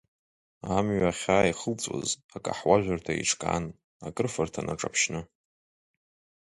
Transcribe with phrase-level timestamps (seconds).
[0.77, 3.65] Амҩа ахьааихылҵәоз акаҳуажәырҭа еиҿкаан,
[4.07, 5.21] акрыфарҭа наҿаԥшьны.